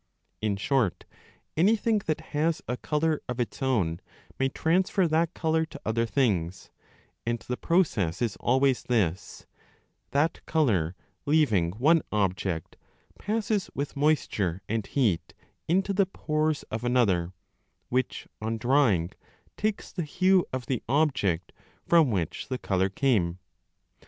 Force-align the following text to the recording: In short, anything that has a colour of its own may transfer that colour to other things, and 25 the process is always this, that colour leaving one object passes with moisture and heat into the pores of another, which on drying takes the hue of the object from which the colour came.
In 0.41 0.55
short, 0.55 1.05
anything 1.55 1.99
that 2.07 2.21
has 2.33 2.59
a 2.67 2.75
colour 2.75 3.21
of 3.29 3.39
its 3.39 3.61
own 3.61 3.99
may 4.39 4.49
transfer 4.49 5.07
that 5.07 5.35
colour 5.35 5.63
to 5.67 5.81
other 5.85 6.07
things, 6.07 6.71
and 7.23 7.39
25 7.39 7.47
the 7.47 7.57
process 7.57 8.19
is 8.19 8.35
always 8.39 8.81
this, 8.81 9.45
that 10.09 10.43
colour 10.47 10.95
leaving 11.27 11.73
one 11.73 12.01
object 12.11 12.77
passes 13.19 13.69
with 13.75 13.95
moisture 13.95 14.63
and 14.67 14.87
heat 14.87 15.35
into 15.67 15.93
the 15.93 16.07
pores 16.07 16.63
of 16.71 16.83
another, 16.83 17.31
which 17.89 18.27
on 18.41 18.57
drying 18.57 19.11
takes 19.55 19.91
the 19.91 20.01
hue 20.01 20.47
of 20.51 20.65
the 20.65 20.81
object 20.89 21.51
from 21.85 22.09
which 22.09 22.47
the 22.47 22.57
colour 22.57 22.89
came. 22.89 23.37